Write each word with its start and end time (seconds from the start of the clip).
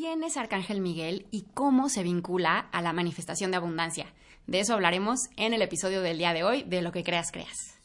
quién 0.00 0.24
es 0.24 0.38
Arcángel 0.38 0.80
Miguel 0.80 1.26
y 1.30 1.44
cómo 1.52 1.90
se 1.90 2.02
vincula 2.02 2.70
a 2.72 2.80
la 2.80 2.94
manifestación 2.94 3.50
de 3.50 3.58
abundancia. 3.58 4.06
De 4.46 4.60
eso 4.60 4.72
hablaremos 4.72 5.28
en 5.36 5.52
el 5.52 5.60
episodio 5.60 6.00
del 6.00 6.16
día 6.16 6.32
de 6.32 6.42
hoy 6.42 6.62
de 6.62 6.80
Lo 6.80 6.90
que 6.90 7.04
creas, 7.04 7.30
creas. 7.30 7.76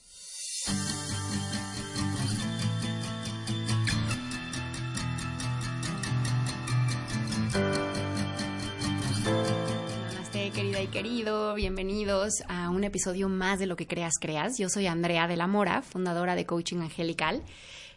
Querida 10.54 10.82
y 10.82 10.88
querido, 10.88 11.54
bienvenidos 11.54 12.32
a 12.48 12.70
un 12.70 12.86
episodio 12.86 13.28
más 13.28 13.60
de 13.60 13.66
Lo 13.66 13.76
que 13.76 13.88
creas, 13.88 14.14
creas. 14.22 14.58
Yo 14.58 14.70
soy 14.70 14.88
Andrea 14.88 15.28
de 15.28 15.36
la 15.36 15.48
Mora, 15.48 15.82
fundadora 15.82 16.36
de 16.36 16.46
Coaching 16.46 16.78
Angelical 16.78 17.44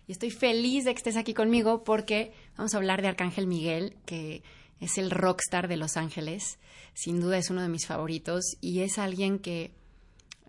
y 0.08 0.12
estoy 0.12 0.30
feliz 0.30 0.84
de 0.84 0.94
que 0.94 0.98
estés 0.98 1.16
aquí 1.16 1.34
conmigo 1.34 1.84
porque 1.84 2.32
vamos 2.56 2.72
a 2.72 2.78
hablar 2.78 3.02
de 3.02 3.08
Arcángel 3.08 3.46
Miguel, 3.46 3.94
que 4.06 4.42
es 4.80 4.96
el 4.96 5.10
rockstar 5.10 5.68
de 5.68 5.76
Los 5.76 5.98
Ángeles. 5.98 6.58
Sin 6.94 7.20
duda 7.20 7.36
es 7.36 7.50
uno 7.50 7.60
de 7.60 7.68
mis 7.68 7.86
favoritos 7.86 8.56
y 8.62 8.80
es 8.80 8.98
alguien 8.98 9.38
que 9.38 9.70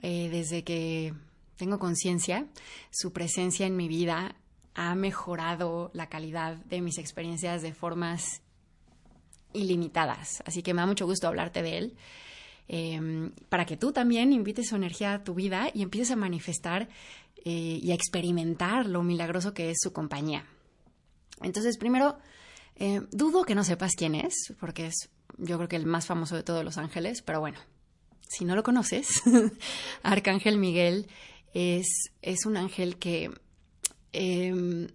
eh, 0.02 0.30
desde 0.32 0.64
que 0.64 1.14
tengo 1.58 1.78
conciencia, 1.78 2.48
su 2.90 3.12
presencia 3.12 3.68
en 3.68 3.76
mi 3.76 3.90
vida 3.90 4.38
ha 4.76 4.96
mejorado 4.96 5.92
la 5.94 6.08
calidad 6.08 6.56
de 6.56 6.80
mis 6.80 6.98
experiencias 6.98 7.62
de 7.62 7.74
formas 7.74 8.42
ilimitadas. 9.52 10.42
Así 10.46 10.64
que 10.64 10.74
me 10.74 10.82
da 10.82 10.88
mucho 10.88 11.06
gusto 11.06 11.28
hablarte 11.28 11.62
de 11.62 11.78
él. 11.78 11.98
Em, 12.72 13.32
para 13.50 13.66
que 13.66 13.78
tú 13.78 13.92
también 13.92 14.32
invites 14.32 14.70
su 14.70 14.76
energía 14.76 15.16
a 15.16 15.24
tu 15.24 15.34
vida 15.34 15.72
y 15.74 15.82
empieces 15.82 16.12
a 16.12 16.16
manifestar 16.16 16.88
eh, 17.46 17.80
y 17.82 17.92
a 17.92 17.96
experimentar 17.96 18.86
lo 18.86 19.04
milagroso 19.04 19.54
que 19.54 19.72
es 19.72 19.78
su 19.82 19.94
compañía. 19.94 20.46
Entonces, 21.42 21.78
primero, 21.78 22.18
eh, 22.76 23.02
dudo 23.12 23.44
que 23.44 23.56
no 23.56 23.64
sepas 23.64 23.94
quién 23.96 24.16
es, 24.16 24.34
porque 24.60 24.88
es 24.88 25.10
yo 25.38 25.58
creo 25.58 25.70
que 25.70 25.76
el 25.76 25.86
más 25.86 26.06
famoso 26.06 26.36
de 26.36 26.44
todos 26.44 26.64
los 26.64 26.78
ángeles, 26.78 27.22
pero 27.22 27.40
bueno, 27.40 27.60
si 28.28 28.46
no 28.46 28.56
lo 28.56 28.64
conoces, 28.64 29.08
Arcángel 30.04 30.58
Miguel 30.58 31.08
es, 31.54 32.12
es 32.22 32.46
un 32.46 32.58
ángel 32.58 32.98
que 32.98 33.32
em, 34.14 34.88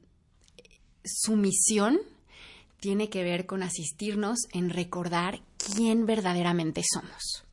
su 1.04 1.36
misión 1.36 1.98
tiene 2.80 3.08
que 3.08 3.24
ver 3.24 3.46
con 3.46 3.62
asistirnos 3.62 4.38
en 4.52 4.70
recordar 4.70 5.40
quién 5.56 6.04
verdaderamente 6.04 6.82
somos. 6.84 7.43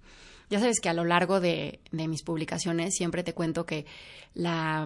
Ya 0.52 0.60
sabes 0.60 0.82
que 0.82 0.90
a 0.90 0.94
lo 0.94 1.06
largo 1.06 1.40
de, 1.40 1.80
mis 1.94 2.24
publicaciones 2.24 2.94
siempre 2.94 3.24
te 3.24 3.34
cuento 3.34 3.66
que 3.66 3.86
la, 4.34 4.86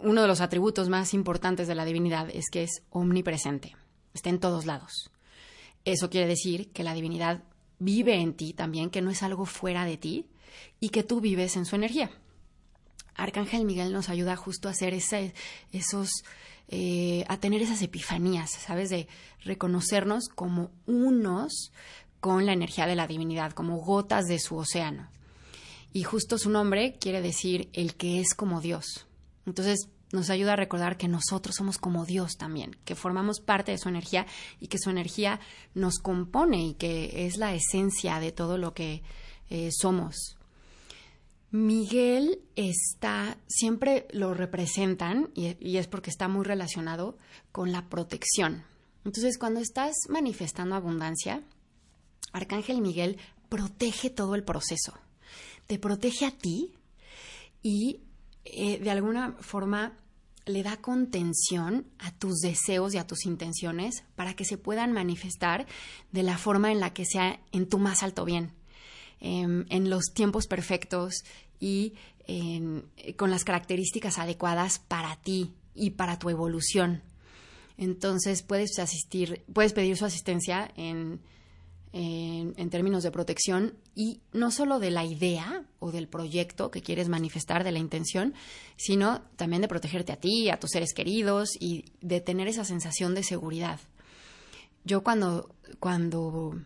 uno 0.00 0.22
de 0.22 0.28
los 0.28 0.40
atributos 0.40 0.88
más 0.88 1.12
importantes 1.12 1.66
de 1.66 1.74
la 1.74 1.84
divinidad 1.84 2.28
es 2.32 2.50
que 2.52 2.62
es 2.62 2.84
omnipresente, 2.90 3.74
está 4.14 4.30
en 4.30 4.38
todos 4.38 4.64
lados. 4.64 5.10
Eso 5.84 6.08
quiere 6.08 6.28
decir 6.28 6.70
que 6.70 6.84
la 6.84 6.94
divinidad 6.94 7.42
vive 7.80 8.14
en 8.14 8.34
ti 8.34 8.52
también, 8.52 8.90
que 8.90 9.02
no 9.02 9.10
es 9.10 9.24
algo 9.24 9.44
fuera 9.44 9.84
de 9.84 9.96
ti 9.96 10.28
y 10.78 10.90
que 10.90 11.02
tú 11.02 11.20
vives 11.20 11.56
en 11.56 11.66
su 11.66 11.74
energía. 11.74 12.12
Arcángel 13.16 13.64
Miguel 13.64 13.92
nos 13.92 14.08
ayuda 14.08 14.36
justo 14.36 14.68
a 14.68 14.70
hacer 14.70 14.94
esos, 14.94 16.10
eh, 16.68 17.24
a 17.26 17.38
tener 17.38 17.60
esas 17.60 17.82
epifanías, 17.82 18.52
¿sabes? 18.52 18.88
De 18.88 19.08
reconocernos 19.42 20.28
como 20.28 20.70
unos 20.86 21.72
con 22.24 22.46
la 22.46 22.54
energía 22.54 22.86
de 22.86 22.94
la 22.94 23.06
divinidad, 23.06 23.52
como 23.52 23.76
gotas 23.76 24.24
de 24.24 24.38
su 24.38 24.56
océano. 24.56 25.10
Y 25.92 26.04
justo 26.04 26.38
su 26.38 26.48
nombre 26.48 26.96
quiere 26.98 27.20
decir 27.20 27.68
el 27.74 27.96
que 27.96 28.18
es 28.18 28.32
como 28.32 28.62
Dios. 28.62 29.06
Entonces 29.44 29.90
nos 30.10 30.30
ayuda 30.30 30.54
a 30.54 30.56
recordar 30.56 30.96
que 30.96 31.06
nosotros 31.06 31.54
somos 31.54 31.76
como 31.76 32.06
Dios 32.06 32.38
también, 32.38 32.78
que 32.86 32.94
formamos 32.94 33.40
parte 33.40 33.72
de 33.72 33.78
su 33.78 33.90
energía 33.90 34.24
y 34.58 34.68
que 34.68 34.78
su 34.78 34.88
energía 34.88 35.38
nos 35.74 35.98
compone 35.98 36.68
y 36.68 36.72
que 36.72 37.26
es 37.26 37.36
la 37.36 37.54
esencia 37.54 38.18
de 38.20 38.32
todo 38.32 38.56
lo 38.56 38.72
que 38.72 39.02
eh, 39.50 39.68
somos. 39.70 40.38
Miguel 41.50 42.40
está, 42.56 43.36
siempre 43.48 44.08
lo 44.12 44.32
representan 44.32 45.28
y 45.34 45.76
es 45.76 45.88
porque 45.88 46.08
está 46.08 46.26
muy 46.28 46.46
relacionado 46.46 47.18
con 47.52 47.70
la 47.70 47.90
protección. 47.90 48.64
Entonces, 49.04 49.36
cuando 49.36 49.60
estás 49.60 49.94
manifestando 50.08 50.74
abundancia, 50.74 51.42
Arcángel 52.34 52.80
Miguel 52.80 53.16
protege 53.48 54.10
todo 54.10 54.34
el 54.34 54.42
proceso. 54.42 54.92
Te 55.66 55.78
protege 55.78 56.26
a 56.26 56.32
ti 56.32 56.72
y 57.62 58.00
eh, 58.44 58.78
de 58.78 58.90
alguna 58.90 59.36
forma 59.40 59.96
le 60.44 60.62
da 60.62 60.76
contención 60.76 61.86
a 61.98 62.10
tus 62.10 62.40
deseos 62.40 62.92
y 62.92 62.98
a 62.98 63.06
tus 63.06 63.24
intenciones 63.24 64.04
para 64.16 64.34
que 64.34 64.44
se 64.44 64.58
puedan 64.58 64.92
manifestar 64.92 65.66
de 66.12 66.22
la 66.22 66.36
forma 66.36 66.70
en 66.70 66.80
la 66.80 66.92
que 66.92 67.06
sea 67.06 67.40
en 67.52 67.66
tu 67.68 67.78
más 67.78 68.02
alto 68.02 68.24
bien, 68.26 68.52
em, 69.20 69.64
en 69.70 69.88
los 69.88 70.12
tiempos 70.12 70.46
perfectos 70.46 71.24
y 71.58 71.94
con 73.16 73.30
las 73.30 73.44
características 73.44 74.18
adecuadas 74.18 74.78
para 74.78 75.16
ti 75.16 75.52
y 75.74 75.90
para 75.90 76.18
tu 76.18 76.30
evolución. 76.30 77.02
Entonces 77.76 78.42
puedes 78.42 78.78
asistir, 78.78 79.44
puedes 79.52 79.72
pedir 79.72 79.96
su 79.96 80.04
asistencia 80.04 80.70
en 80.76 81.20
en, 81.96 82.70
términos 82.70 83.04
de 83.04 83.12
protección 83.12 83.74
y 83.94 84.20
no 84.32 84.50
solo 84.50 84.80
de 84.80 84.90
la 84.90 85.04
idea 85.04 85.64
o 85.78 85.92
del 85.92 86.08
proyecto 86.08 86.72
que 86.72 86.82
quieres 86.82 87.08
manifestar, 87.08 87.62
de 87.62 87.70
la 87.70 87.78
intención, 87.78 88.34
sino 88.76 89.22
también 89.36 89.62
de 89.62 89.68
protegerte 89.68 90.12
a 90.12 90.16
ti, 90.16 90.50
a 90.50 90.58
tus 90.58 90.70
seres 90.70 90.92
queridos 90.92 91.50
y 91.60 91.84
de 92.00 92.20
tener 92.20 92.48
esa 92.48 92.64
sensación 92.64 93.14
de 93.14 93.22
seguridad. 93.22 93.78
Yo 94.84 95.04
cuando, 95.04 95.54
cuando 95.78 96.58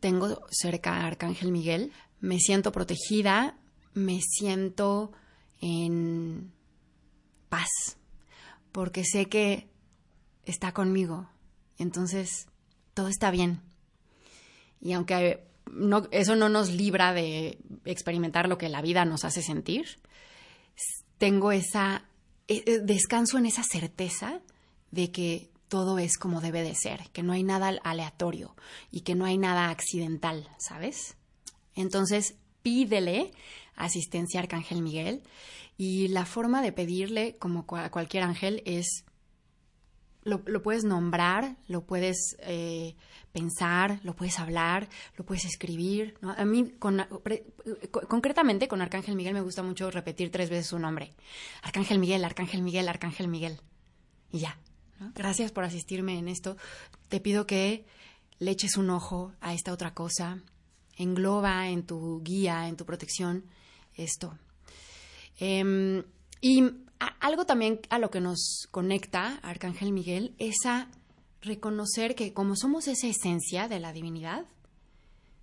tengo 0.00 0.40
cerca 0.50 0.94
a 0.94 1.06
Arcángel 1.06 1.52
Miguel, 1.52 1.92
me 2.18 2.40
siento 2.40 2.72
protegida, 2.72 3.56
me 3.94 4.20
siento 4.20 5.12
en 5.60 6.50
paz, 7.48 7.70
porque 8.72 9.04
sé 9.04 9.26
que 9.26 9.68
está 10.44 10.72
conmigo. 10.72 11.28
Entonces, 11.78 12.48
todo 12.94 13.06
está 13.06 13.30
bien. 13.30 13.69
Y 14.80 14.92
aunque 14.92 15.44
eso 16.10 16.36
no 16.36 16.48
nos 16.48 16.70
libra 16.70 17.12
de 17.12 17.58
experimentar 17.84 18.48
lo 18.48 18.58
que 18.58 18.68
la 18.68 18.82
vida 18.82 19.04
nos 19.04 19.24
hace 19.24 19.42
sentir, 19.42 20.00
tengo 21.18 21.52
esa, 21.52 22.04
e, 22.48 22.64
e, 22.66 22.78
descanso 22.80 23.38
en 23.38 23.46
esa 23.46 23.62
certeza 23.62 24.40
de 24.90 25.12
que 25.12 25.50
todo 25.68 25.98
es 25.98 26.18
como 26.18 26.40
debe 26.40 26.62
de 26.62 26.74
ser, 26.74 27.10
que 27.12 27.22
no 27.22 27.32
hay 27.32 27.44
nada 27.44 27.68
aleatorio 27.84 28.56
y 28.90 29.02
que 29.02 29.14
no 29.14 29.24
hay 29.24 29.38
nada 29.38 29.70
accidental, 29.70 30.48
¿sabes? 30.58 31.16
Entonces, 31.74 32.34
pídele 32.62 33.32
asistencia 33.76 34.40
a 34.40 34.42
Arcángel 34.42 34.82
Miguel 34.82 35.22
y 35.78 36.08
la 36.08 36.26
forma 36.26 36.60
de 36.60 36.72
pedirle, 36.72 37.36
como 37.38 37.64
a 37.76 37.90
cualquier 37.90 38.24
ángel, 38.24 38.62
es 38.66 39.04
lo, 40.30 40.62
puedes 40.62 40.84
nombrar, 40.84 41.56
lo 41.68 41.84
puedes 41.84 42.36
eh, 42.40 42.96
pensar, 43.32 44.00
lo 44.02 44.14
puedes 44.14 44.38
hablar, 44.38 44.88
lo 45.16 45.24
puedes 45.24 45.44
escribir. 45.44 46.14
A 46.22 46.44
mí, 46.44 46.72
con, 46.78 47.04
concretamente 48.08 48.68
con 48.68 48.80
Arcángel 48.80 49.16
Miguel, 49.16 49.34
me 49.34 49.42
gusta 49.42 49.62
mucho 49.62 49.90
repetir 49.90 50.30
tres 50.30 50.48
veces 50.48 50.68
su 50.68 50.78
nombre. 50.78 51.12
Arcángel 51.62 51.98
Miguel, 51.98 52.24
Arcángel 52.24 52.62
Miguel, 52.62 52.88
Arcángel 52.88 53.28
Miguel. 53.28 53.60
Y 54.32 54.38
ya. 54.38 54.58
Gracias 55.14 55.50
por 55.50 55.64
asistirme 55.64 56.18
en 56.18 56.28
esto. 56.28 56.56
Te 57.08 57.20
pido 57.20 57.46
que 57.46 57.86
le 58.38 58.50
eches 58.50 58.76
un 58.76 58.90
ojo 58.90 59.32
a 59.40 59.54
esta 59.54 59.72
otra 59.72 59.94
cosa. 59.94 60.42
Engloba 60.96 61.68
en 61.68 61.86
tu 61.86 62.22
guía, 62.22 62.68
en 62.68 62.76
tu 62.76 62.84
protección, 62.84 63.44
esto. 63.94 64.38
Em, 65.38 66.04
y 66.42 66.64
algo 67.20 67.46
también 67.46 67.80
a 67.88 67.98
lo 67.98 68.10
que 68.10 68.20
nos 68.20 68.68
conecta 68.70 69.38
Arcángel 69.42 69.92
Miguel 69.92 70.34
es 70.38 70.66
a 70.66 70.88
reconocer 71.42 72.14
que 72.14 72.32
como 72.32 72.56
somos 72.56 72.88
esa 72.88 73.06
esencia 73.06 73.68
de 73.68 73.80
la 73.80 73.92
divinidad, 73.92 74.44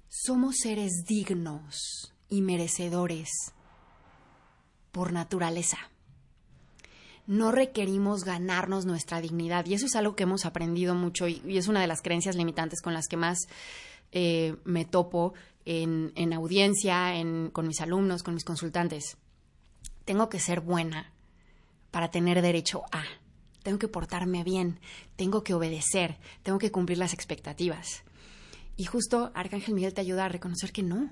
somos 0.07 0.57
seres 0.57 1.05
dignos 1.07 2.13
y 2.29 2.41
merecedores 2.41 3.29
por 4.91 5.11
naturaleza. 5.11 5.77
No 7.25 7.51
requerimos 7.51 8.23
ganarnos 8.23 8.85
nuestra 8.85 9.19
dignidad 9.19 9.65
y 9.65 9.73
eso 9.73 9.85
es 9.85 9.95
algo 9.95 10.15
que 10.15 10.23
hemos 10.23 10.45
aprendido 10.45 10.95
mucho 10.95 11.27
y, 11.27 11.41
es 11.57 11.67
una 11.67 11.81
de 11.81 11.87
las 11.87 12.01
creencias 12.01 12.35
limitantes 12.35 12.81
con 12.81 12.93
las 12.93 13.07
que 13.07 13.17
más 13.17 13.47
eh, 14.11 14.55
me 14.63 14.85
topo 14.85 15.33
en, 15.65 16.33
audiencia, 16.33 17.13
con 17.51 17.67
mis 17.67 17.81
alumnos, 17.81 18.23
con 18.23 18.33
mis 18.33 18.45
consultantes. 18.45 19.17
Tengo 20.05 20.29
que 20.29 20.39
ser 20.39 20.61
buena 20.61 21.11
para 21.91 22.11
tener 22.11 22.41
derecho 22.41 22.83
a 22.91 23.03
tengo 23.67 23.79
que 23.79 23.89
portarme 23.89 24.45
bien, 24.45 24.79
tengo 25.17 25.43
que 25.43 25.53
obedecer, 25.53 26.19
tengo 26.41 26.57
que 26.57 26.71
cumplir 26.71 26.97
las 26.97 27.13
expectativas. 27.13 28.03
Y 28.77 28.85
justo 28.85 29.29
Arcángel 29.33 29.73
Miguel 29.73 29.93
te 29.93 29.99
ayuda 29.99 30.23
a 30.23 30.29
reconocer 30.29 30.71
que 30.71 30.83
no. 30.83 31.11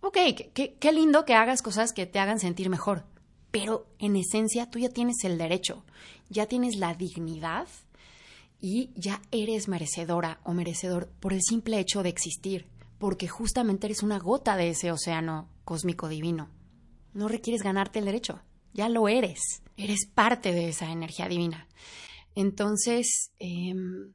Ok, 0.00 0.16
qué, 0.54 0.92
lindo 0.92 1.26
que 1.26 1.34
hagas 1.34 1.60
cosas 1.60 1.92
que 1.92 2.06
te 2.06 2.20
hagan 2.20 2.40
sentir 2.40 2.70
mejor, 2.70 3.04
pero 3.50 3.86
en 3.98 4.16
esencia 4.16 4.70
tú 4.70 4.78
ya 4.78 4.88
tienes 4.88 5.16
el 5.24 5.36
derecho, 5.36 5.84
ya 6.30 6.46
tienes 6.46 6.76
la 6.76 6.94
dignidad 6.94 7.68
y 8.62 8.90
ya 8.94 9.20
eres 9.30 9.68
merecedora 9.68 10.40
o 10.44 10.54
merecedor 10.54 11.10
por 11.20 11.34
el 11.34 11.42
simple 11.42 11.78
hecho 11.80 12.02
de 12.02 12.08
existir, 12.08 12.66
porque 12.98 13.28
justamente 13.28 13.88
eres 13.88 14.02
una 14.02 14.18
gota 14.18 14.56
de 14.56 14.70
ese 14.70 14.90
océano 14.90 15.50
cósmico 15.66 16.08
divino. 16.08 16.48
No 17.12 17.28
requieres 17.28 17.62
ganarte 17.62 17.98
el 17.98 18.06
derecho, 18.06 18.40
ya 18.72 18.88
lo 18.88 19.08
eres, 19.08 19.62
eres 19.76 20.06
parte 20.06 20.52
de 20.52 20.68
esa 20.68 20.90
energía 20.90 21.28
divina. 21.28 21.68
Entonces, 22.34 23.32
em, 23.38 24.12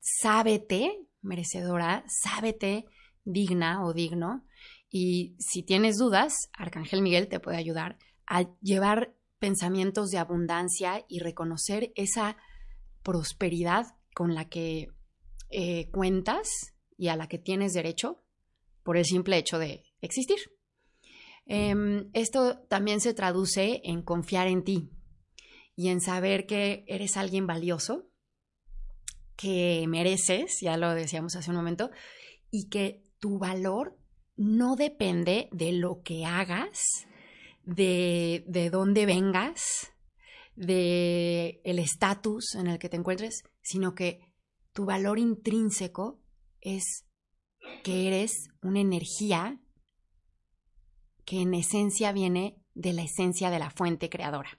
sábete 0.00 1.06
merecedora, 1.22 2.04
sábete 2.08 2.86
digna 3.24 3.84
o 3.84 3.92
digno. 3.92 4.46
Y 4.88 5.36
si 5.38 5.62
tienes 5.62 5.98
dudas, 5.98 6.34
Arcángel 6.52 7.02
Miguel 7.02 7.28
te 7.28 7.40
puede 7.40 7.56
ayudar 7.56 7.98
a 8.26 8.42
llevar 8.60 9.14
pensamientos 9.38 10.10
de 10.10 10.18
abundancia 10.18 11.04
y 11.08 11.18
reconocer 11.18 11.92
esa 11.96 12.36
prosperidad 13.02 13.96
con 14.14 14.34
la 14.34 14.48
que 14.48 14.88
eh, 15.50 15.90
cuentas 15.90 16.48
y 16.96 17.08
a 17.08 17.16
la 17.16 17.28
que 17.28 17.38
tienes 17.38 17.72
derecho 17.72 18.22
por 18.82 18.96
el 18.96 19.04
simple 19.04 19.36
hecho 19.36 19.58
de 19.58 19.84
existir. 20.00 20.38
Em, 21.46 22.10
esto 22.12 22.58
también 22.68 23.00
se 23.00 23.14
traduce 23.14 23.80
en 23.84 24.02
confiar 24.02 24.48
en 24.48 24.64
ti 24.64 24.90
y 25.76 25.88
en 25.88 26.00
saber 26.00 26.46
que 26.46 26.84
eres 26.88 27.16
alguien 27.16 27.46
valioso, 27.46 28.10
que 29.36 29.84
mereces, 29.88 30.58
ya 30.60 30.76
lo 30.76 30.92
decíamos 30.94 31.36
hace 31.36 31.50
un 31.50 31.56
momento, 31.56 31.90
y 32.50 32.68
que 32.68 33.04
tu 33.20 33.38
valor 33.38 33.96
no 34.36 34.76
depende 34.76 35.48
de 35.52 35.72
lo 35.72 36.02
que 36.02 36.24
hagas, 36.24 37.06
de, 37.64 38.44
de 38.48 38.70
dónde 38.70 39.06
vengas, 39.06 39.92
de 40.56 41.60
el 41.64 41.78
estatus 41.78 42.54
en 42.54 42.66
el 42.66 42.78
que 42.78 42.88
te 42.88 42.96
encuentres, 42.96 43.44
sino 43.62 43.94
que 43.94 44.20
tu 44.72 44.84
valor 44.84 45.18
intrínseco 45.18 46.18
es 46.60 47.06
que 47.84 48.08
eres 48.08 48.48
una 48.62 48.80
energía 48.80 49.60
que 51.26 51.42
en 51.42 51.52
esencia 51.52 52.12
viene 52.12 52.62
de 52.74 52.94
la 52.94 53.02
esencia 53.02 53.50
de 53.50 53.58
la 53.58 53.70
fuente 53.70 54.08
creadora, 54.08 54.58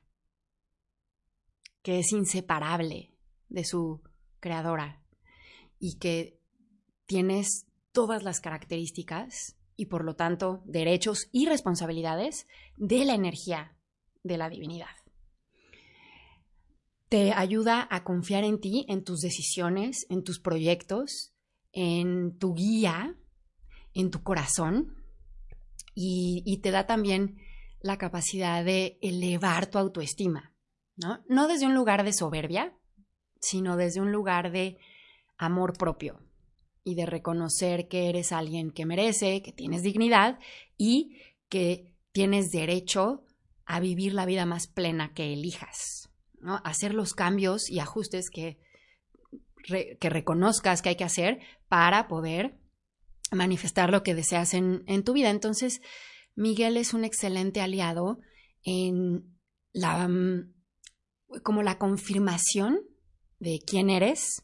que 1.81 1.99
es 1.99 2.11
inseparable 2.11 3.15
de 3.47 3.63
su 3.63 4.03
creadora 4.39 5.01
y 5.79 5.97
que 5.97 6.39
tienes 7.05 7.65
todas 7.93 8.23
las 8.23 8.41
características 8.41 9.55
y 9.77 9.85
por 9.85 10.03
lo 10.03 10.15
tanto 10.15 10.61
derechos 10.65 11.29
y 11.31 11.47
responsabilidades 11.47 12.47
de 12.75 13.05
la 13.05 13.15
energía 13.15 13.77
de 14.23 14.37
la 14.37 14.49
divinidad. 14.49 14.95
Te 17.07 17.31
ayuda 17.31 17.87
a 17.89 18.03
confiar 18.03 18.43
en 18.43 18.59
ti, 18.59 18.85
en 18.89 19.05
tus 19.05 19.21
decisiones, 19.21 20.05
en 20.09 20.25
tus 20.25 20.41
proyectos, 20.41 21.33
en 21.71 22.37
tu 22.37 22.53
guía, 22.53 23.15
en 23.93 24.11
tu 24.11 24.21
corazón 24.21 25.06
y, 25.99 26.59
te 26.61 26.69
da 26.69 26.85
también 26.85 27.37
la 27.81 27.97
capacidad 27.97 28.63
de 28.63 28.99
elevar 29.01 29.65
tu 29.67 29.79
autoestima, 29.79 30.53
¿no? 30.95 31.23
No 31.27 31.47
desde 31.47 31.65
un 31.65 31.73
lugar 31.73 32.03
de 32.03 32.13
soberbia, 32.13 32.77
sino 33.41 33.77
desde 33.77 34.01
un 34.01 34.11
lugar 34.11 34.51
de 34.51 34.77
amor 35.37 35.75
propio 35.75 36.19
y 36.83 36.93
de 36.93 37.07
reconocer 37.07 37.87
que 37.87 38.09
eres 38.09 38.31
alguien 38.31 38.71
que 38.71 38.85
merece, 38.85 39.41
que 39.41 39.51
tienes 39.51 39.81
dignidad 39.81 40.39
y 40.77 41.17
que 41.49 41.95
tienes 42.11 42.51
derecho 42.51 43.23
a 43.65 43.79
vivir 43.79 44.13
la 44.13 44.25
vida 44.25 44.45
más 44.45 44.67
plena 44.67 45.13
que 45.13 45.33
elijas 45.33 46.07
hacer 46.63 46.93
los 46.93 47.13
cambios 47.13 47.69
y 47.69 47.79
ajustes 47.79 48.29
que, 48.29 48.59
que 49.65 50.09
reconozcas 50.09 50.81
que 50.81 50.89
hay 50.89 50.95
que 50.95 51.03
hacer 51.03 51.39
para 51.67 52.07
poder 52.07 52.59
manifestar 53.31 53.91
lo 53.91 54.03
que 54.03 54.15
deseas 54.15 54.53
en, 54.53 54.83
en, 54.87 55.03
tu 55.03 55.13
vida. 55.13 55.29
Entonces, 55.29 55.81
Miguel 56.35 56.77
es 56.77 56.93
un 56.93 57.03
excelente 57.03 57.61
aliado 57.61 58.19
en 58.63 59.37
la 59.73 60.07
mm, 60.07 60.53
como 61.43 61.63
la 61.63 61.77
confirmación 61.77 62.79
de 63.39 63.59
quién 63.65 63.89
eres 63.89 64.43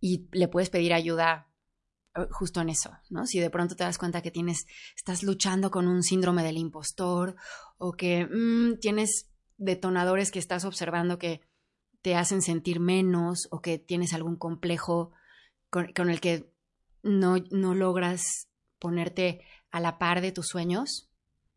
y 0.00 0.28
le 0.32 0.48
puedes 0.48 0.70
pedir 0.70 0.92
ayuda 0.92 1.48
eh, 2.14 2.26
justo 2.30 2.60
en 2.60 2.68
eso, 2.68 2.92
¿no? 3.10 3.26
Si 3.26 3.40
de 3.40 3.50
pronto 3.50 3.76
te 3.76 3.84
das 3.84 3.98
cuenta 3.98 4.22
que 4.22 4.30
tienes, 4.30 4.66
estás 4.96 5.22
luchando 5.22 5.70
con 5.70 5.88
un 5.88 6.02
síndrome 6.02 6.42
del 6.42 6.58
impostor 6.58 7.36
o 7.76 7.92
que 7.92 8.26
mm, 8.26 8.78
tienes 8.80 9.30
detonadores 9.56 10.30
que 10.30 10.38
estás 10.38 10.64
observando 10.64 11.18
que 11.18 11.40
te 12.02 12.14
hacen 12.16 12.42
sentir 12.42 12.80
menos 12.80 13.48
o 13.50 13.60
que 13.60 13.78
tienes 13.78 14.12
algún 14.12 14.36
complejo 14.36 15.12
con, 15.70 16.10
el 16.10 16.20
que 16.20 16.52
no, 17.04 17.36
no 17.50 17.74
logras 17.74 18.48
ponerte 18.80 19.42
a 19.70 19.80
la 19.80 19.98
par 19.98 20.20
de 20.20 20.32
tus 20.32 20.48
sueños, 20.48 21.10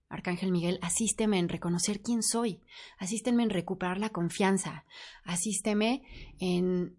Arcángel 0.10 0.52
Miguel, 0.52 0.80
asísteme 0.82 1.40
en 1.40 1.50
reconocer 1.50 2.02
quién 2.02 2.24
soy, 2.24 2.62
asísteme 2.98 3.44
en 3.44 3.50
recuperar 3.50 4.00
la 4.00 4.10
confianza, 4.10 4.86
asísteme 5.24 6.04
en 6.40 6.98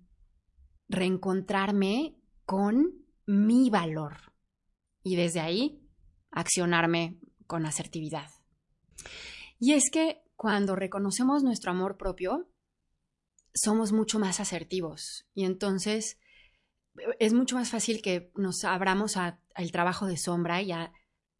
reencontrarme 0.89 2.17
con 2.45 3.07
mi 3.27 3.71
valor 3.71 4.33
y 5.03 5.17
desde 5.17 5.41
ahí 5.41 5.81
accionarme 6.31 7.19
con 7.47 7.65
asertividad. 7.65 8.31
Y 9.59 9.73
es 9.73 9.91
que 9.91 10.23
cuando 10.37 10.77
reconocemos 10.77 11.43
nuestro 11.43 11.71
amor 11.71 11.97
propio, 11.97 12.49
somos 13.55 13.93
mucho 13.93 14.19
más 14.19 14.41
asertivos 14.41 15.27
y 15.35 15.45
entonces 15.45 16.19
es 17.19 17.33
mucho 17.33 17.57
más 17.57 17.71
fácil 17.71 18.03
que 18.03 18.31
nos 18.35 18.65
abramos 18.65 19.17
al 19.17 19.73
trabajo 19.73 20.07
de 20.07 20.17
sombra 20.17 20.63
y 20.63 20.73
a 20.73 20.93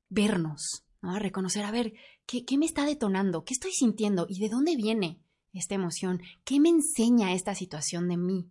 vernos, 0.09 0.85
a 1.03 1.19
reconocer, 1.19 1.65
a 1.65 1.71
ver, 1.71 1.93
¿qué, 2.27 2.45
¿qué 2.45 2.59
me 2.59 2.67
está 2.67 2.85
detonando? 2.85 3.45
¿Qué 3.45 3.55
estoy 3.55 3.73
sintiendo? 3.73 4.27
¿Y 4.29 4.41
de 4.41 4.49
dónde 4.49 4.77
viene 4.77 5.21
esta 5.53 5.75
emoción? 5.75 6.21
¿Qué 6.45 6.61
me 6.61 6.69
enseña 6.69 7.35
esta 7.35 7.55
situación 7.55 8.09
de 8.09 8.17
mí? 8.17 8.51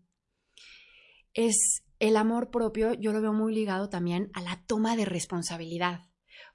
Es 1.34 1.84
el 2.00 2.18
amor 2.18 2.52
propio, 2.52 2.94
yo 2.94 3.12
lo 3.12 3.22
veo 3.22 3.34
muy 3.34 3.54
ligado 3.54 3.90
también 3.90 4.30
a 4.34 4.42
la 4.42 4.64
toma 4.68 4.96
de 4.96 5.06
responsabilidad, 5.06 6.10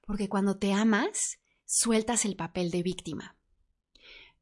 porque 0.06 0.28
cuando 0.28 0.58
te 0.58 0.72
amas, 0.72 1.38
sueltas 1.64 2.24
el 2.24 2.36
papel 2.36 2.70
de 2.70 2.82
víctima. 2.82 3.36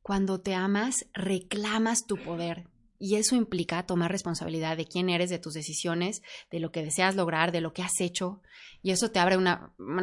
Cuando 0.02 0.40
te 0.40 0.54
amas, 0.54 1.06
reclamas 1.12 2.06
tu 2.06 2.16
poder. 2.16 2.68
Y 3.02 3.16
eso 3.16 3.34
implica 3.34 3.86
tomar 3.86 4.12
responsabilidad 4.12 4.76
de 4.76 4.84
quién 4.84 5.08
eres, 5.08 5.30
de 5.30 5.38
tus 5.38 5.54
decisiones, 5.54 6.20
de 6.50 6.60
lo 6.60 6.70
que 6.70 6.84
deseas 6.84 7.16
lograr, 7.16 7.50
de 7.50 7.62
lo 7.62 7.72
que 7.72 7.82
has 7.82 7.98
hecho. 7.98 8.42
Y 8.82 8.90
eso 8.90 9.10
te 9.10 9.18
abre 9.18 9.38
un 9.38 9.48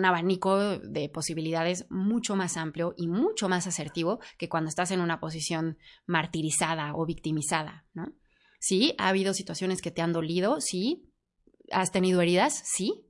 abanico 0.06 0.80
de 0.80 1.08
posibilidades 1.08 1.86
mucho 1.92 2.36
más 2.36 2.58
amplio 2.58 2.96
y 2.98 3.08
mucho 3.08 3.50
más 3.50 3.68
asertivo 3.68 4.20
que 4.40 4.50
cuando 4.50 4.68
estás 4.68 4.90
en 4.90 5.02
una 5.02 5.20
posición 5.20 5.78
martirizada 6.08 6.96
o 6.96 7.06
victimizada, 7.06 7.86
¿no? 7.94 8.16
Sí, 8.60 8.96
ha 8.98 9.10
habido 9.10 9.36
situaciones 9.36 9.84
que 9.84 9.92
te 9.92 10.02
han 10.02 10.12
dolido, 10.12 10.60
sí. 10.60 11.12
¿Has 11.72 11.92
tenido 11.92 12.20
heridas? 12.22 12.64
Sí. 12.66 13.06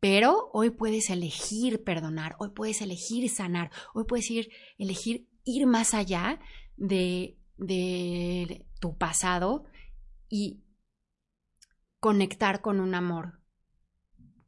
Pero 0.00 0.50
hoy 0.52 0.70
puedes 0.70 1.10
elegir 1.10 1.84
perdonar, 1.84 2.34
hoy 2.40 2.50
puedes 2.50 2.82
elegir 2.82 3.30
sanar, 3.30 3.70
hoy 3.94 4.02
puedes 4.04 4.28
ir, 4.32 4.50
elegir 4.78 5.28
ir 5.44 5.68
más 5.68 5.94
allá 5.94 6.40
de, 6.76 7.38
de 7.56 8.66
tu 8.80 8.96
pasado 8.96 9.64
y 10.28 10.62
conectar 12.00 12.60
con 12.60 12.80
un 12.80 12.94
amor 12.94 13.40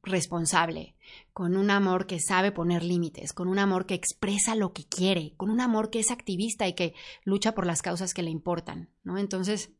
responsable, 0.02 0.96
con 1.32 1.56
un 1.56 1.70
amor 1.70 2.06
que 2.06 2.20
sabe 2.20 2.52
poner 2.52 2.82
límites, 2.82 3.32
con 3.32 3.48
un 3.48 3.58
amor 3.58 3.86
que 3.86 3.94
expresa 3.94 4.54
lo 4.54 4.72
que 4.72 4.86
quiere, 4.86 5.34
con 5.36 5.50
un 5.50 5.60
amor 5.60 5.90
que 5.90 6.00
es 6.00 6.10
activista 6.10 6.66
y 6.66 6.74
que 6.74 6.94
lucha 7.24 7.54
por 7.54 7.66
las 7.66 7.82
causas 7.82 8.14
que 8.14 8.22
le 8.22 8.30
importan, 8.30 8.90
¿no? 9.02 9.18
Entonces, 9.18 9.72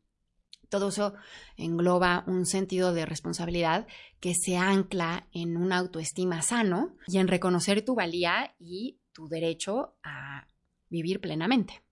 todo 0.69 0.89
eso 0.89 1.15
engloba 1.57 2.25
un 2.27 2.45
sentido 2.45 2.93
de 2.93 3.07
responsabilidad 3.07 3.87
que 4.21 4.35
se 4.35 4.57
ancla 4.57 5.29
en 5.33 5.57
una 5.57 5.79
autoestima 5.79 6.43
sano 6.43 6.97
y 7.07 7.19
en 7.19 7.29
reconocer 7.29 7.85
tu 7.85 7.95
valía 7.95 8.55
y 8.59 9.01
tu 9.13 9.29
derecho 9.29 9.97
a 10.03 10.47
vivir 10.91 11.21
plenamente. 11.21 11.83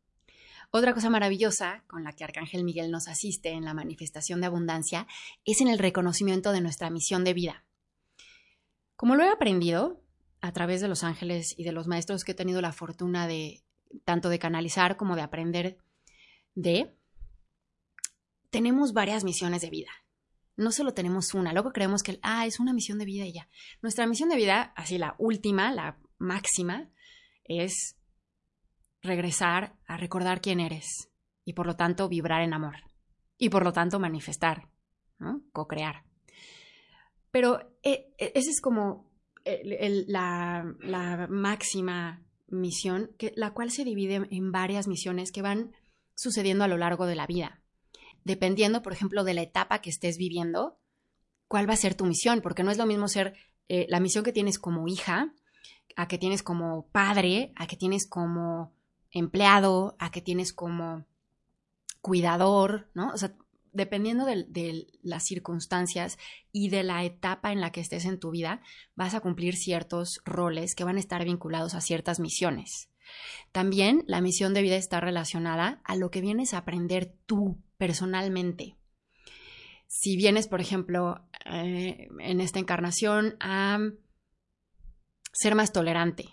Otra 0.70 0.94
cosa 0.94 1.10
maravillosa 1.10 1.84
con 1.86 2.04
la 2.04 2.12
que 2.12 2.24
Arcángel 2.24 2.64
Miguel 2.64 2.90
nos 2.90 3.08
asiste 3.08 3.50
en 3.50 3.64
la 3.64 3.74
manifestación 3.74 4.40
de 4.40 4.46
abundancia 4.46 5.06
es 5.44 5.60
en 5.60 5.68
el 5.68 5.78
reconocimiento 5.78 6.52
de 6.52 6.60
nuestra 6.60 6.90
misión 6.90 7.24
de 7.24 7.34
vida. 7.34 7.64
Como 8.96 9.14
lo 9.14 9.22
he 9.22 9.28
aprendido 9.28 10.00
a 10.40 10.52
través 10.52 10.80
de 10.80 10.88
los 10.88 11.04
ángeles 11.04 11.54
y 11.56 11.64
de 11.64 11.72
los 11.72 11.86
maestros 11.86 12.24
que 12.24 12.32
he 12.32 12.34
tenido 12.34 12.60
la 12.60 12.72
fortuna 12.72 13.26
de 13.26 13.62
tanto 14.04 14.28
de 14.28 14.38
canalizar 14.38 14.96
como 14.96 15.16
de 15.16 15.22
aprender 15.22 15.78
de, 16.54 16.94
tenemos 18.50 18.92
varias 18.92 19.24
misiones 19.24 19.62
de 19.62 19.70
vida. 19.70 19.90
No 20.56 20.72
solo 20.72 20.94
tenemos 20.94 21.34
una, 21.34 21.52
luego 21.52 21.72
creemos 21.72 22.02
que, 22.02 22.18
ah, 22.22 22.46
es 22.46 22.58
una 22.58 22.72
misión 22.72 22.98
de 22.98 23.04
vida 23.04 23.26
y 23.26 23.32
ya. 23.32 23.48
Nuestra 23.82 24.06
misión 24.06 24.30
de 24.30 24.36
vida, 24.36 24.72
así 24.74 24.96
la 24.96 25.14
última, 25.18 25.72
la 25.72 25.98
máxima, 26.18 26.88
es 27.44 27.96
regresar 29.06 29.76
a 29.86 29.96
recordar 29.96 30.40
quién 30.40 30.60
eres 30.60 31.10
y 31.44 31.54
por 31.54 31.66
lo 31.66 31.76
tanto 31.76 32.08
vibrar 32.08 32.42
en 32.42 32.52
amor. 32.52 32.76
y 33.38 33.50
por 33.50 33.64
lo 33.64 33.72
tanto 33.74 34.00
manifestar, 34.00 34.70
¿no? 35.18 35.42
co-crear. 35.52 36.04
Pero 37.30 37.60
eh, 37.82 38.14
eh, 38.16 38.32
esa 38.34 38.50
es 38.50 38.62
como 38.62 39.10
la, 39.44 40.64
máxima 41.28 42.24
misión, 42.48 43.10
que, 43.18 43.34
la 43.36 43.52
cual 43.52 43.70
se 43.70 43.84
divide 43.84 44.26
en 44.30 44.52
varias 44.52 44.88
misiones 44.88 45.32
que 45.32 45.42
van 45.42 45.72
sucediendo 46.14 46.64
a 46.64 46.68
lo 46.68 46.78
largo 46.78 47.04
de 47.04 47.14
la 47.14 47.26
vida. 47.26 47.60
Dependiendo, 48.24 48.82
por 48.82 48.94
ejemplo, 48.94 49.22
de 49.22 49.34
la 49.34 49.42
etapa 49.42 49.80
que 49.80 49.90
estés 49.90 50.16
viviendo, 50.16 50.78
cuál 51.46 51.68
va 51.68 51.74
a 51.74 51.76
ser 51.76 51.94
tu 51.94 52.06
misión, 52.06 52.40
porque 52.40 52.62
no 52.62 52.70
es 52.70 52.78
lo 52.78 52.86
mismo 52.86 53.06
ser 53.06 53.34
eh, 53.68 53.86
la 53.88 54.00
misión 54.00 54.24
que 54.24 54.32
tienes 54.32 54.58
como 54.58 54.88
hija, 54.88 55.34
a 55.94 56.08
que 56.08 56.18
tienes 56.18 56.42
como 56.42 56.88
padre, 56.88 57.52
a 57.56 57.66
que 57.66 57.76
tienes 57.76 58.08
como 58.08 58.75
empleado, 59.10 59.96
a 59.98 60.10
que 60.10 60.20
tienes 60.20 60.52
como 60.52 61.06
cuidador, 62.00 62.90
¿no? 62.94 63.10
O 63.10 63.16
sea, 63.16 63.34
dependiendo 63.76 64.24
de, 64.24 64.86
las 65.02 65.24
circunstancias 65.24 66.18
y 66.50 66.70
de 66.70 66.82
la 66.82 67.04
etapa 67.04 67.52
en 67.52 67.60
la 67.60 67.70
que 67.70 67.80
estés 67.80 68.06
en 68.06 68.18
tu 68.18 68.30
vida, 68.30 68.62
vas 68.94 69.14
a 69.14 69.20
cumplir 69.20 69.54
ciertos 69.54 70.22
roles 70.24 70.74
que 70.74 70.84
van 70.84 70.96
a 70.96 71.00
estar 71.00 71.24
vinculados 71.24 71.74
a 71.74 71.80
ciertas 71.80 72.18
misiones. 72.18 72.88
También 73.52 74.02
la 74.06 74.20
misión 74.20 74.54
de 74.54 74.62
vida 74.62 74.76
está 74.76 75.00
relacionada 75.00 75.80
a 75.84 75.94
lo 75.94 76.10
que 76.10 76.22
vienes 76.22 76.54
a 76.54 76.58
aprender 76.58 77.14
tú 77.26 77.62
personalmente. 77.76 78.76
Si 79.86 80.16
vienes, 80.16 80.48
por 80.48 80.60
ejemplo, 80.60 81.28
eh, 81.44 82.08
en 82.18 82.40
esta 82.40 82.58
encarnación 82.58 83.36
a 83.40 83.78
ser 85.32 85.54
más 85.54 85.72
tolerante, 85.72 86.30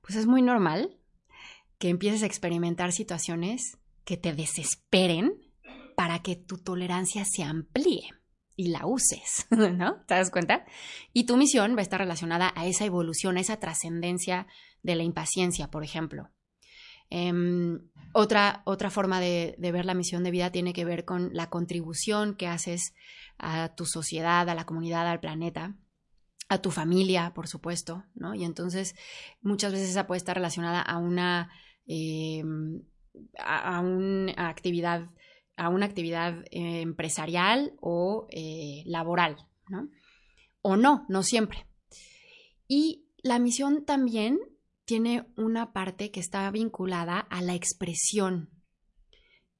pues 0.00 0.16
es 0.16 0.26
muy 0.26 0.40
normal 0.40 0.97
que 1.78 1.88
empieces 1.88 2.22
a 2.22 2.26
experimentar 2.26 2.92
situaciones 2.92 3.78
que 4.04 4.16
te 4.16 4.32
desesperen 4.32 5.32
para 5.96 6.20
que 6.20 6.36
tu 6.36 6.58
tolerancia 6.58 7.24
se 7.24 7.42
amplíe 7.42 8.10
y 8.56 8.68
la 8.68 8.86
uses, 8.86 9.46
¿no? 9.50 10.02
¿Te 10.06 10.14
das 10.14 10.30
cuenta? 10.30 10.64
Y 11.12 11.24
tu 11.24 11.36
misión 11.36 11.74
va 11.74 11.80
a 11.80 11.82
estar 11.82 12.00
relacionada 12.00 12.52
a 12.56 12.66
esa 12.66 12.84
evolución, 12.84 13.36
a 13.36 13.40
esa 13.40 13.60
trascendencia 13.60 14.46
de 14.82 14.96
la 14.96 15.04
impaciencia, 15.04 15.70
por 15.70 15.84
ejemplo. 15.84 16.30
Em, 17.10 17.80
otra, 18.12 18.62
otra 18.64 18.90
forma 18.90 19.20
de, 19.20 19.56
ver 19.58 19.84
la 19.84 19.94
misión 19.94 20.24
de 20.24 20.30
vida 20.30 20.50
tiene 20.50 20.72
que 20.72 20.84
ver 20.84 21.04
con 21.04 21.30
la 21.32 21.50
contribución 21.50 22.34
que 22.34 22.48
haces 22.48 22.94
a 23.38 23.74
tu 23.74 23.86
sociedad, 23.86 24.48
a 24.48 24.54
la 24.54 24.66
comunidad, 24.66 25.06
al 25.06 25.20
planeta, 25.20 25.76
a 26.48 26.58
tu 26.58 26.70
familia, 26.70 27.32
por 27.34 27.46
supuesto, 27.46 28.04
¿no? 28.14 28.34
Y 28.34 28.44
entonces 28.44 28.94
muchas 29.40 29.72
veces 29.72 29.90
esa 29.90 30.06
puede 30.06 30.18
estar 30.18 30.36
relacionada 30.36 30.80
a 30.80 30.98
una, 30.98 31.50
em, 31.88 32.82
a 33.38 33.80
una 33.80 34.48
actividad 34.48 35.10
a 35.58 35.68
una 35.70 35.86
actividad 35.86 36.44
empresarial 36.52 37.74
o 37.80 38.28
eh, 38.30 38.84
laboral, 38.86 39.36
¿no? 39.68 39.90
O 40.62 40.76
no, 40.76 41.04
no 41.08 41.24
siempre. 41.24 41.66
Y 42.68 43.08
la 43.22 43.40
misión 43.40 43.84
también 43.84 44.38
tiene 44.84 45.26
una 45.36 45.72
parte 45.72 46.12
que 46.12 46.20
está 46.20 46.48
vinculada 46.52 47.18
a 47.18 47.42
la 47.42 47.54
expresión, 47.54 48.50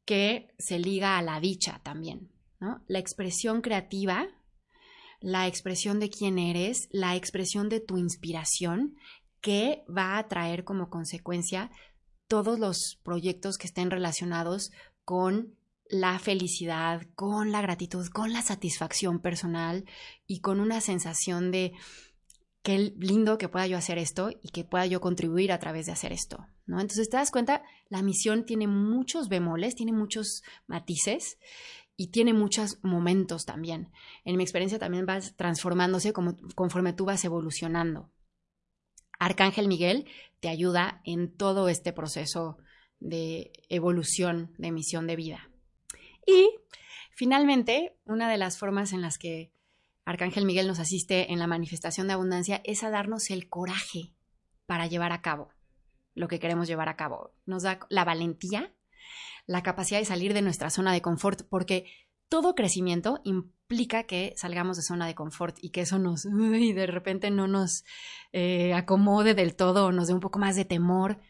que 0.04 0.54
se 0.58 0.78
liga 0.78 1.18
a 1.18 1.22
la 1.22 1.40
dicha 1.40 1.80
también, 1.82 2.30
¿no? 2.60 2.84
La 2.86 3.00
expresión 3.00 3.60
creativa, 3.60 4.28
la 5.20 5.48
expresión 5.48 5.98
de 5.98 6.10
quién 6.10 6.38
eres, 6.38 6.88
la 6.92 7.16
expresión 7.16 7.68
de 7.68 7.80
tu 7.80 7.98
inspiración, 7.98 8.94
que 9.40 9.84
va 9.88 10.16
a 10.16 10.28
traer 10.28 10.64
como 10.64 10.90
consecuencia 10.90 11.70
todos 12.28 12.58
los 12.58 12.98
proyectos 13.02 13.58
que 13.58 13.66
estén 13.66 13.90
relacionados 13.90 14.70
con 15.04 15.56
la 15.88 16.18
felicidad, 16.18 17.02
con 17.14 17.50
la 17.50 17.62
gratitud, 17.62 18.06
con 18.08 18.32
la 18.32 18.42
satisfacción 18.42 19.20
personal 19.20 19.86
y 20.26 20.40
con 20.40 20.60
una 20.60 20.80
sensación 20.80 21.50
de 21.50 21.72
qué 22.62 22.92
lindo 22.98 23.38
que 23.38 23.48
pueda 23.48 23.66
yo 23.66 23.78
hacer 23.78 23.96
esto 23.96 24.30
y 24.42 24.50
que 24.50 24.64
pueda 24.64 24.84
yo 24.84 25.00
contribuir 25.00 25.50
a 25.50 25.58
través 25.58 25.86
de 25.86 25.92
hacer 25.92 26.12
esto, 26.12 26.46
¿no? 26.66 26.80
Entonces 26.80 27.08
te 27.08 27.16
das 27.16 27.30
cuenta, 27.30 27.62
la 27.88 28.02
misión 28.02 28.44
tiene 28.44 28.66
muchos 28.66 29.28
bemoles, 29.30 29.74
tiene 29.74 29.92
muchos 29.92 30.42
matices 30.66 31.38
y 31.96 32.08
tiene 32.08 32.34
muchos 32.34 32.78
momentos 32.82 33.46
también. 33.46 33.90
En 34.24 34.36
mi 34.36 34.42
experiencia 34.42 34.78
también 34.78 35.06
vas 35.06 35.34
transformándose 35.36 36.12
conforme 36.12 36.92
tú 36.92 37.06
vas 37.06 37.24
evolucionando. 37.24 38.10
Arcángel 39.18 39.68
Miguel 39.68 40.06
te 40.40 40.48
ayuda 40.48 41.00
en 41.04 41.36
todo 41.36 41.68
este 41.68 41.92
proceso 41.92 42.58
de 43.00 43.52
evolución 43.68 44.54
de 44.58 44.72
misión 44.72 45.06
de 45.06 45.16
vida. 45.16 45.50
Y 46.26 46.50
finalmente, 47.10 47.96
una 48.04 48.30
de 48.30 48.38
las 48.38 48.58
formas 48.58 48.92
en 48.92 49.02
las 49.02 49.18
que 49.18 49.52
Arcángel 50.04 50.46
Miguel 50.46 50.66
nos 50.66 50.78
asiste 50.78 51.32
en 51.32 51.38
la 51.38 51.46
manifestación 51.46 52.06
de 52.06 52.14
abundancia 52.14 52.60
es 52.64 52.82
a 52.82 52.90
darnos 52.90 53.30
el 53.30 53.48
coraje 53.48 54.14
para 54.66 54.86
llevar 54.86 55.12
a 55.12 55.22
cabo 55.22 55.50
lo 56.18 56.28
que 56.28 56.40
queremos 56.40 56.68
llevar 56.68 56.88
a 56.88 56.96
cabo. 56.96 57.32
Nos 57.46 57.62
da 57.62 57.78
la 57.88 58.04
valentía, 58.04 58.74
la 59.46 59.62
capacidad 59.62 60.00
de 60.00 60.04
salir 60.04 60.34
de 60.34 60.42
nuestra 60.42 60.68
zona 60.68 60.92
de 60.92 61.00
confort, 61.00 61.42
porque 61.48 61.86
todo 62.28 62.54
crecimiento 62.54 63.20
implica 63.24 64.04
que 64.04 64.34
salgamos 64.36 64.76
de 64.76 64.82
zona 64.82 65.06
de 65.06 65.14
confort 65.14 65.56
y 65.60 65.70
que 65.70 65.82
eso 65.82 65.98
nos, 65.98 66.24
y 66.54 66.72
de 66.72 66.86
repente 66.86 67.30
no 67.30 67.48
nos 67.48 67.84
eh, 68.32 68.74
acomode 68.74 69.34
del 69.34 69.56
todo 69.56 69.86
o 69.86 69.92
nos 69.92 70.08
dé 70.08 70.14
un 70.14 70.20
poco 70.20 70.38
más 70.38 70.56
de 70.56 70.64
temor. 70.64 71.20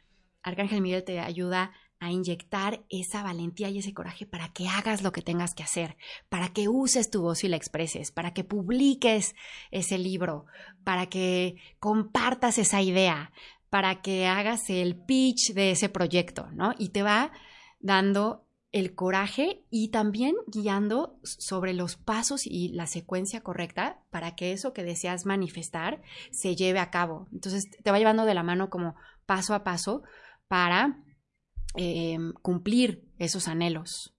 Arcángel 0.42 0.80
Miguel 0.80 1.04
te 1.04 1.20
ayuda 1.20 1.72
a 2.00 2.12
inyectar 2.12 2.84
esa 2.88 3.22
valentía 3.22 3.70
y 3.70 3.78
ese 3.78 3.92
coraje 3.92 4.24
para 4.24 4.52
que 4.52 4.68
hagas 4.68 5.02
lo 5.02 5.10
que 5.10 5.22
tengas 5.22 5.54
que 5.54 5.64
hacer, 5.64 5.96
para 6.28 6.52
que 6.52 6.68
uses 6.68 7.10
tu 7.10 7.22
voz 7.22 7.42
y 7.42 7.48
la 7.48 7.56
expreses, 7.56 8.12
para 8.12 8.32
que 8.32 8.44
publiques 8.44 9.34
ese 9.72 9.98
libro, 9.98 10.46
para 10.84 11.06
que 11.06 11.56
compartas 11.80 12.58
esa 12.58 12.82
idea, 12.82 13.32
para 13.68 14.00
que 14.00 14.26
hagas 14.26 14.70
el 14.70 14.96
pitch 14.96 15.52
de 15.54 15.72
ese 15.72 15.88
proyecto, 15.88 16.48
¿no? 16.52 16.72
Y 16.78 16.90
te 16.90 17.02
va 17.02 17.32
dando 17.80 18.47
el 18.70 18.94
coraje 18.94 19.64
y 19.70 19.88
también 19.88 20.34
guiando 20.46 21.18
sobre 21.22 21.72
los 21.72 21.96
pasos 21.96 22.46
y 22.46 22.68
la 22.68 22.86
secuencia 22.86 23.40
correcta 23.40 24.02
para 24.10 24.36
que 24.36 24.52
eso 24.52 24.72
que 24.72 24.84
deseas 24.84 25.24
manifestar 25.24 26.02
se 26.30 26.54
lleve 26.54 26.78
a 26.78 26.90
cabo. 26.90 27.28
Entonces 27.32 27.70
te 27.82 27.90
va 27.90 27.98
llevando 27.98 28.24
de 28.24 28.34
la 28.34 28.42
mano 28.42 28.68
como 28.68 28.94
paso 29.26 29.54
a 29.54 29.64
paso 29.64 30.02
para 30.48 31.02
Em, 31.74 32.32
cumplir 32.42 33.04
esos 33.18 33.46
anhelos. 33.46 34.14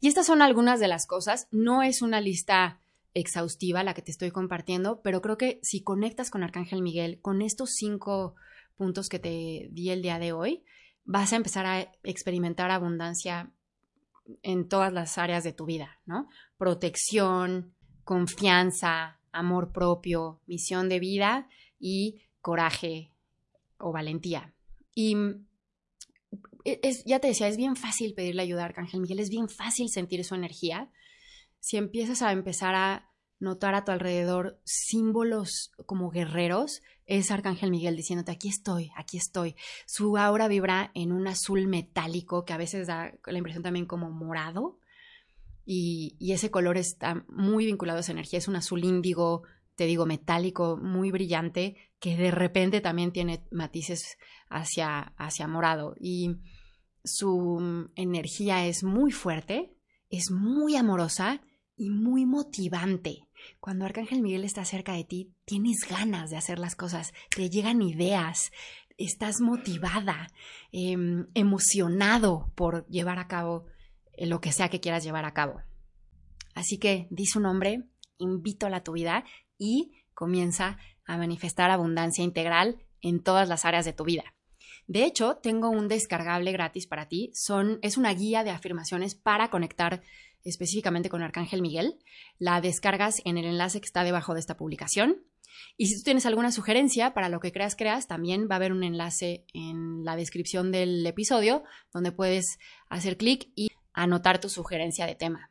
Y 0.00 0.08
estas 0.08 0.26
son 0.26 0.42
algunas 0.42 0.80
de 0.80 0.88
las 0.88 1.06
cosas. 1.06 1.46
No 1.50 1.82
es 1.82 2.02
una 2.02 2.20
lista 2.20 2.80
exhaustiva 3.14 3.84
la 3.84 3.94
que 3.94 4.02
te 4.02 4.10
estoy 4.10 4.30
compartiendo, 4.30 5.00
pero 5.00 5.22
creo 5.22 5.38
que 5.38 5.60
si 5.62 5.82
conectas 5.82 6.30
con 6.30 6.42
Arcángel 6.42 6.82
Miguel, 6.82 7.20
con 7.22 7.40
estos 7.40 7.70
cinco 7.70 8.34
puntos 8.76 9.08
que 9.08 9.18
te 9.18 9.68
di 9.70 9.90
el 9.90 10.02
día 10.02 10.18
de 10.18 10.32
hoy, 10.32 10.64
vas 11.04 11.32
a 11.32 11.36
empezar 11.36 11.66
a 11.66 11.92
experimentar 12.02 12.70
abundancia 12.70 13.52
en 14.42 14.68
todas 14.68 14.92
las 14.92 15.18
áreas 15.18 15.44
de 15.44 15.52
tu 15.52 15.66
vida, 15.66 16.00
¿no? 16.06 16.28
Protección, 16.56 17.74
confianza, 18.04 19.20
amor 19.32 19.72
propio, 19.72 20.40
misión 20.46 20.88
de 20.88 21.00
vida 21.00 21.48
y 21.78 22.22
coraje 22.40 23.12
o 23.78 23.92
valentía. 23.92 24.54
Y 24.94 25.16
e, 26.64 26.80
es, 26.82 27.04
ya 27.04 27.18
te 27.18 27.28
decía, 27.28 27.48
es 27.48 27.56
bien 27.56 27.76
fácil 27.76 28.14
pedirle 28.14 28.42
ayuda 28.42 28.62
a 28.62 28.66
Arcángel 28.66 29.00
Miguel, 29.00 29.20
es 29.20 29.30
bien 29.30 29.48
fácil 29.48 29.88
sentir 29.88 30.24
su 30.24 30.34
energía. 30.34 30.90
Si 31.60 31.76
empiezas 31.76 32.22
a 32.22 32.32
empezar 32.32 32.74
a 32.74 33.10
notar 33.38 33.74
a 33.74 33.84
tu 33.84 33.90
alrededor 33.90 34.60
símbolos 34.64 35.72
como 35.86 36.10
guerreros, 36.10 36.82
es 37.06 37.30
Arcángel 37.30 37.70
Miguel 37.70 37.96
diciéndote, 37.96 38.32
aquí 38.32 38.48
estoy, 38.48 38.90
aquí 38.96 39.16
estoy. 39.16 39.56
Su 39.86 40.16
aura 40.16 40.48
vibra 40.48 40.90
en 40.94 41.12
un 41.12 41.26
azul 41.26 41.66
metálico 41.66 42.44
que 42.44 42.52
a 42.52 42.58
veces 42.58 42.86
da 42.86 43.12
la 43.26 43.38
impresión 43.38 43.62
también 43.62 43.86
como 43.86 44.10
morado. 44.10 44.78
Y, 45.64 46.16
ese 46.32 46.50
color 46.50 46.76
está 46.76 47.24
muy 47.28 47.66
vinculado 47.66 47.98
a 47.98 48.00
esa 48.00 48.12
energía, 48.12 48.38
es 48.38 48.48
un 48.48 48.56
azul 48.56 48.84
índigo, 48.84 49.42
te 49.76 49.84
digo, 49.84 50.06
metálico, 50.06 50.76
muy 50.76 51.10
brillante, 51.10 51.76
que 52.00 52.16
de 52.16 52.30
repente 52.30 52.80
también 52.80 53.12
tiene 53.12 53.44
matices 53.50 54.16
hacia, 54.48 55.14
hacia 55.16 55.46
morado. 55.46 55.94
Y 56.00 56.36
su 57.04 57.88
energía 57.94 58.66
es 58.66 58.82
muy 58.82 59.12
fuerte, 59.12 59.76
es 60.08 60.30
muy 60.30 60.76
amorosa 60.76 61.42
y 61.76 61.90
muy 61.90 62.26
motivante. 62.26 63.28
Cuando 63.60 63.84
Arcángel 63.84 64.22
Miguel 64.22 64.44
está 64.44 64.64
cerca 64.64 64.92
de 64.92 65.04
ti, 65.04 65.32
tienes 65.44 65.86
ganas 65.88 66.30
de 66.30 66.36
hacer 66.36 66.58
las 66.58 66.74
cosas, 66.74 67.12
te 67.34 67.50
llegan 67.50 67.82
ideas, 67.82 68.52
estás 68.98 69.40
motivada, 69.40 70.28
em, 70.70 71.26
emocionado 71.34 72.52
por 72.54 72.86
llevar 72.88 73.18
a 73.18 73.28
cabo 73.28 73.66
eh, 74.14 74.26
lo 74.26 74.40
que 74.40 74.52
sea 74.52 74.68
que 74.68 74.80
quieras 74.80 75.04
llevar 75.04 75.24
a 75.24 75.34
cabo. 75.34 75.60
Así 76.54 76.78
que 76.78 77.08
di 77.10 77.26
su 77.26 77.40
nombre, 77.40 77.84
invito 78.18 78.66
a 78.66 78.82
tu 78.82 78.92
vida 78.92 79.24
y 79.58 79.92
comienza 80.14 80.78
a 81.06 81.16
manifestar 81.16 81.70
abundancia 81.70 82.24
integral 82.24 82.82
en 83.00 83.22
todas 83.22 83.48
las 83.48 83.64
áreas 83.64 83.84
de 83.84 83.92
tu 83.92 84.04
vida. 84.04 84.34
De 84.86 85.04
hecho, 85.04 85.36
tengo 85.36 85.70
un 85.70 85.88
descargable 85.88 86.52
gratis 86.52 86.86
para 86.86 87.08
ti. 87.08 87.30
Son, 87.34 87.78
es 87.82 87.96
una 87.96 88.12
guía 88.12 88.44
de 88.44 88.50
afirmaciones 88.50 89.14
para 89.14 89.48
conectar 89.50 90.02
específicamente 90.44 91.08
con 91.08 91.22
Arcángel 91.22 91.62
Miguel. 91.62 91.98
La 92.38 92.60
descargas 92.60 93.22
en 93.24 93.38
el 93.38 93.44
enlace 93.44 93.80
que 93.80 93.86
está 93.86 94.04
debajo 94.04 94.34
de 94.34 94.40
esta 94.40 94.56
publicación. 94.56 95.24
Y 95.76 95.86
si 95.86 95.96
tú 95.96 96.04
tienes 96.04 96.26
alguna 96.26 96.52
sugerencia 96.52 97.14
para 97.14 97.28
lo 97.28 97.40
que 97.40 97.52
creas, 97.52 97.76
creas, 97.76 98.06
también 98.06 98.48
va 98.50 98.54
a 98.54 98.56
haber 98.56 98.72
un 98.72 98.84
enlace 98.84 99.44
en 99.52 100.04
la 100.04 100.16
descripción 100.16 100.72
del 100.72 101.06
episodio 101.06 101.62
donde 101.92 102.12
puedes 102.12 102.58
hacer 102.88 103.16
clic 103.16 103.50
y 103.54 103.68
anotar 103.92 104.40
tu 104.40 104.48
sugerencia 104.48 105.06
de 105.06 105.14
tema. 105.14 105.50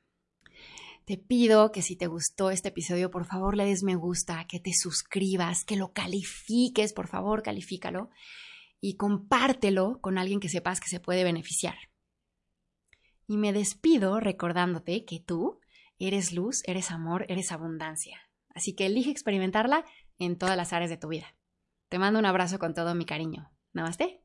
Te 1.05 1.17
pido 1.17 1.71
que 1.71 1.81
si 1.81 1.95
te 1.95 2.07
gustó 2.07 2.51
este 2.51 2.69
episodio, 2.69 3.11
por 3.11 3.25
favor 3.25 3.57
le 3.57 3.65
des 3.65 3.83
me 3.83 3.95
gusta, 3.95 4.45
que 4.47 4.59
te 4.59 4.71
suscribas, 4.73 5.65
que 5.65 5.75
lo 5.75 5.91
califiques, 5.93 6.93
por 6.93 7.07
favor, 7.07 7.41
califícalo 7.41 8.09
y 8.79 8.95
compártelo 8.95 9.99
con 10.01 10.17
alguien 10.17 10.39
que 10.39 10.49
sepas 10.49 10.79
que 10.79 10.89
se 10.89 10.99
puede 10.99 11.23
beneficiar. 11.23 11.75
Y 13.31 13.37
me 13.37 13.53
despido 13.53 14.19
recordándote 14.19 15.05
que 15.05 15.21
tú 15.21 15.61
eres 15.97 16.33
luz, 16.33 16.63
eres 16.65 16.91
amor, 16.91 17.25
eres 17.29 17.53
abundancia. 17.53 18.19
Así 18.53 18.75
que 18.75 18.87
elige 18.87 19.09
experimentarla 19.09 19.85
en 20.19 20.37
todas 20.37 20.57
las 20.57 20.73
áreas 20.73 20.89
de 20.89 20.97
tu 20.97 21.07
vida. 21.07 21.33
Te 21.87 21.97
mando 21.97 22.19
un 22.19 22.25
abrazo 22.25 22.59
con 22.59 22.73
todo 22.73 22.93
mi 22.93 23.05
cariño. 23.05 23.49
Namaste. 23.71 24.20